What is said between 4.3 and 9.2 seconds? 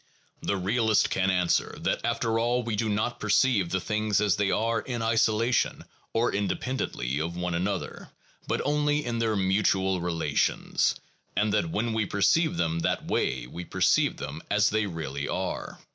they are in isolation or independently of one another, but only in